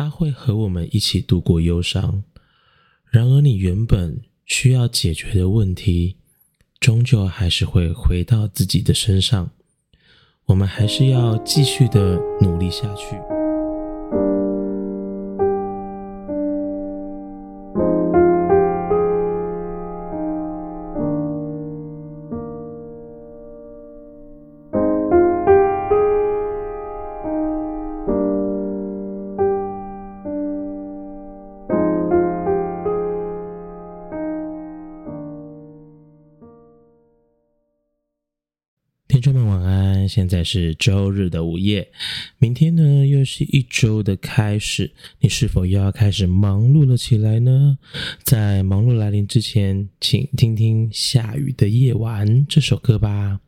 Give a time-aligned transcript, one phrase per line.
[0.00, 2.24] 他会和我们一起度过忧伤。
[3.10, 6.16] 然而，你原本需要解决的问题，
[6.80, 9.50] 终究还是会回到自己的身上。
[10.46, 13.29] 我们还是要继续的努力下去。
[40.10, 41.88] 现在是周日的午夜，
[42.38, 47.78] 明天呢又是一周的开始，你是否又要开始忙碌了起来呢？
[48.24, 53.38] 在忙碌来临之前，请听听《下雨的夜晚》这首歌吧。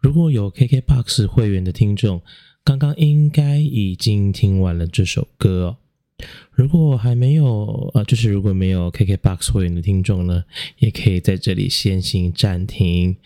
[0.00, 2.22] 如果有 KKBOX 会员的听众，
[2.64, 5.76] 刚刚应该已经听完了这首歌。
[6.52, 10.44] 如果还没有呃，就是如果没有 KKBOX 会员的听众呢，
[10.78, 13.16] 也可以在这里先行暂停，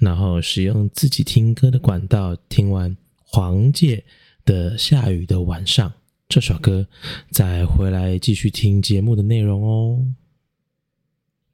[0.00, 4.02] 然后使用自己听歌的管道听完黄玠
[4.44, 5.90] 的《下雨的晚上》
[6.28, 6.86] 这首歌，
[7.30, 10.06] 再回来继续听节目的内容哦。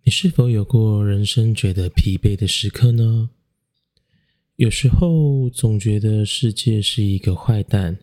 [0.05, 3.31] 你是否有过人生觉得疲惫的时刻呢？
[4.57, 7.99] 有时候总觉得世界是一个坏蛋。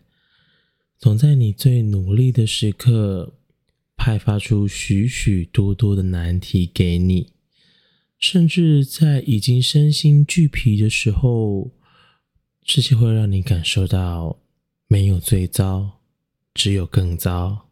[1.00, 3.32] 总在你最努力的时刻，
[3.96, 7.32] 派发出许许多多的难题给你，
[8.18, 11.70] 甚至在已经身心俱疲的时候，
[12.62, 14.40] 这些会让你感受到
[14.88, 16.00] 没有最糟，
[16.52, 17.70] 只有更糟。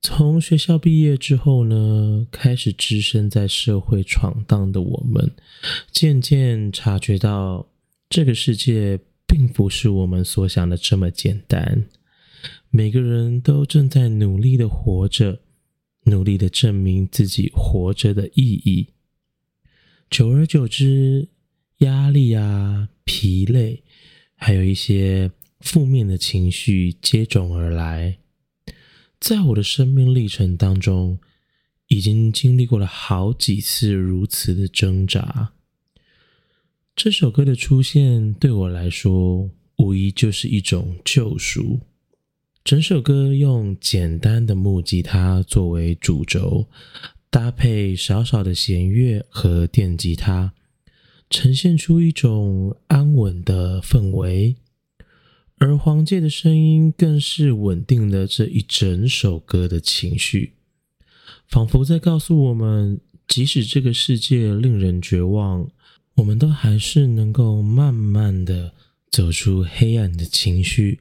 [0.00, 5.32] 从学校毕业之后呢，开始置身在社会闯荡的我们，
[5.90, 7.68] 渐渐察觉到
[8.08, 9.00] 这个世界。
[9.28, 11.86] 并不是我们所想的这么简单。
[12.70, 15.40] 每个人都正在努力的活着，
[16.04, 18.88] 努力的证明自己活着的意义。
[20.10, 21.28] 久而久之，
[21.78, 23.82] 压力啊、疲累，
[24.34, 28.18] 还有一些负面的情绪接踵而来。
[29.20, 31.18] 在我的生命历程当中，
[31.88, 35.52] 已经经历过了好几次如此的挣扎。
[36.98, 41.78] 这首歌的出现对我来说，无疑就是一种救赎。
[42.64, 46.66] 整首歌用简单的木吉他作为主轴，
[47.30, 50.54] 搭配少少的弦乐和电吉他，
[51.30, 54.56] 呈现出一种安稳的氛围。
[55.58, 60.54] 而黄玠的声音更是稳定了这一整首歌的情绪，
[61.46, 65.70] 仿佛在告诉我们，即使这个世界令人绝望。
[66.18, 68.74] 我们都还是能够慢慢的
[69.08, 70.98] 走出黑暗的情绪，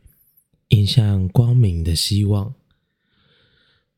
[0.68, 2.54] 迎向光明的希望。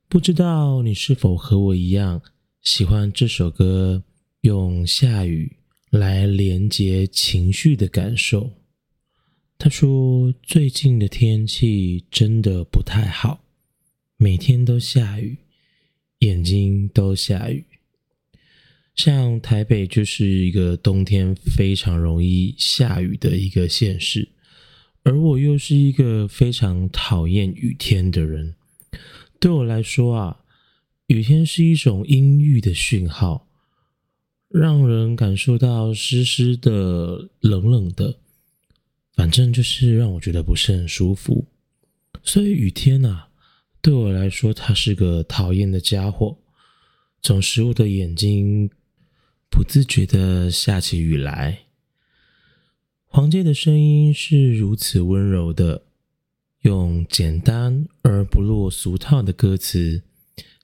[0.08, 2.22] 不知道你是否和我一样
[2.62, 4.02] 喜欢这首歌，
[4.42, 5.58] 用下雨
[5.90, 8.52] 来连接情绪的感受。
[9.58, 13.42] 他说：“最近的天气真的不太好，
[14.16, 15.38] 每天都下雨，
[16.20, 17.66] 眼睛都下雨。”
[19.00, 24.28] 像台北就是一个冬天非常容易下雨的一个县市，
[25.04, 28.56] 而我又是一个非常讨厌雨天的人。
[29.40, 30.42] 对我来说啊，
[31.08, 33.48] 雨天是一种阴郁的讯号，
[34.50, 38.18] 让人感受到湿湿的、冷冷的，
[39.16, 41.48] 反正就是让我觉得不是很舒服。
[42.22, 43.30] 所以雨天啊，
[43.82, 46.38] 对我来说，它是个讨厌的家伙，
[47.22, 48.70] 总使我的眼睛。
[49.50, 51.64] 不自觉的下起雨来。
[53.06, 55.84] 黄玠的声音是如此温柔的，
[56.62, 60.04] 用简单而不落俗套的歌词，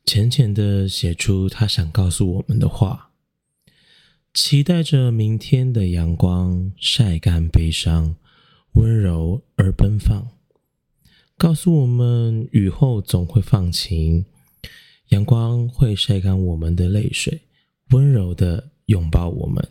[0.05, 3.09] 浅浅的写出他想告诉我们的话。
[4.31, 8.15] 期待着明天的阳光晒干悲伤，
[8.73, 10.27] 温柔而奔放，
[11.37, 14.25] 告诉我们雨后总会放晴，
[15.07, 17.41] 阳光会晒干我们的泪水，
[17.89, 18.71] 温柔的。
[18.87, 19.67] 拥抱我们，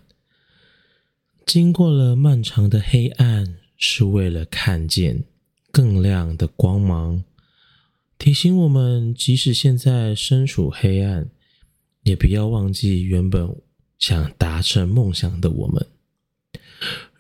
[1.47, 5.25] 经过了漫长的黑暗，是为了看见
[5.71, 7.23] 更亮的光芒。
[8.19, 11.29] 提醒我们，即使现在身处黑暗，
[12.03, 13.55] 也不要忘记原本
[13.99, 15.87] 想达成梦想的我们。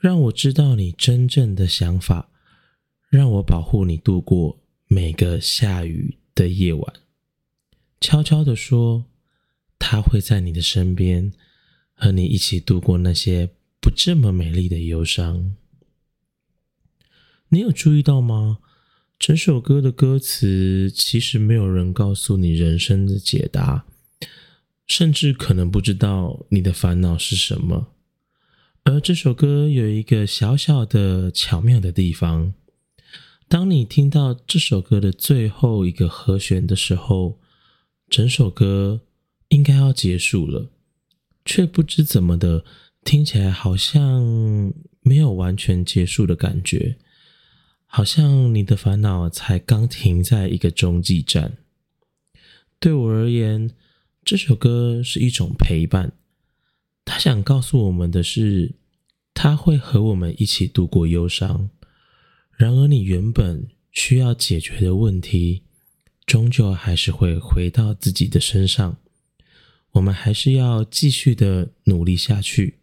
[0.01, 2.29] 让我知道你真正的想法，
[3.09, 6.95] 让我保护你度过每个下雨的夜晚。
[8.01, 9.05] 悄悄的说，
[9.79, 11.33] 他会在你的身边。
[11.95, 13.51] 和你一起度过那些
[13.81, 15.55] 不这么美丽的忧伤。
[17.49, 18.59] 你有注意到吗？
[19.17, 23.87] 整首歌的歌词其实没有人告诉你人生的解答，
[24.87, 27.93] 甚至可能不知道你的烦恼是什么。
[28.83, 32.53] 而这首歌有一个小小的巧妙的地方，
[33.49, 37.41] 当你听到这首歌的最后一个和弦的时候，
[38.11, 39.03] 整首歌
[39.49, 40.71] 应该要结束了，
[41.45, 42.65] 却不知怎么的
[43.03, 46.97] 听起来好像没有完全结束的感觉。
[47.87, 51.59] 好像你的烦恼才刚停在一个中继站。
[52.81, 53.71] 对我而言，
[54.25, 56.13] 这首歌是一种陪伴。
[57.05, 58.75] 他想告诉我们的是，
[59.33, 61.71] 他会和我们一起度过忧伤。
[62.57, 65.63] 然而，你原本需要解决的问题，
[66.27, 68.97] 终究还是会回到自己的身上。
[69.95, 72.79] 我们还是要继续的努力下去。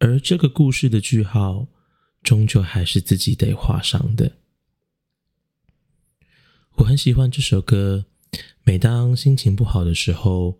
[0.00, 1.68] 而这个故事的句号。
[2.22, 4.32] 终究还是自己得画上的。
[6.78, 8.06] 我很喜欢这首歌，
[8.64, 10.58] 每当心情不好的时候，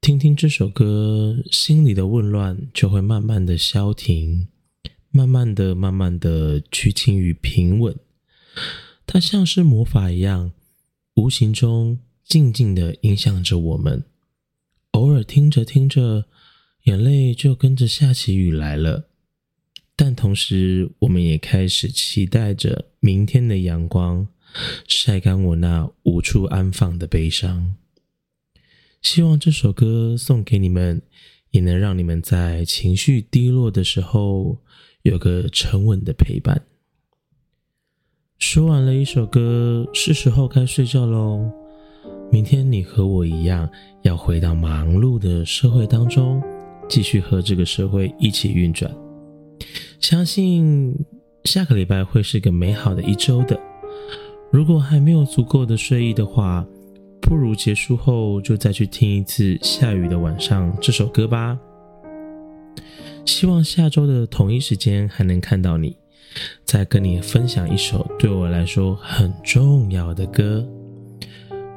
[0.00, 4.48] 听听这首歌，心里的混乱就会慢慢的消停，
[5.10, 7.94] 慢慢的、慢慢的趋近于平稳。
[9.06, 10.52] 它像是魔法一样，
[11.16, 14.02] 无形中静静的影响着我们。
[14.96, 16.24] 偶尔听着听着，
[16.84, 19.10] 眼泪就跟着下起雨来了。
[19.94, 24.28] 但同时，我们也开始期待着明天的阳光，
[24.88, 27.76] 晒干我那无处安放的悲伤。
[29.02, 31.02] 希望这首歌送给你们，
[31.50, 34.62] 也能让你们在情绪低落的时候
[35.02, 36.64] 有个沉稳的陪伴。
[38.38, 41.65] 说完了一首歌，是时候该睡觉喽。
[42.30, 43.68] 明天你和我一样，
[44.02, 46.42] 要回到忙碌的社会当中，
[46.88, 48.90] 继续和这个社会一起运转。
[50.00, 50.94] 相信
[51.44, 53.58] 下个礼拜会是个美好的一周的。
[54.52, 56.66] 如果还没有足够的睡意的话，
[57.22, 61.58] 不如结束后就再去听一次《下雨的晚上》这首歌吧。
[63.24, 65.96] 希望下周的同一时间还能看到你，
[66.64, 70.64] 再跟你分享一首对我来说很重要的歌。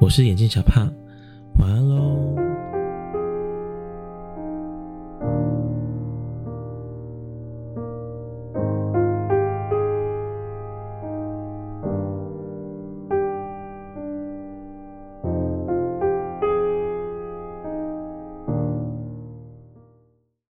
[0.00, 0.90] 我是眼镜小胖。
[1.58, 2.19] 晚安喽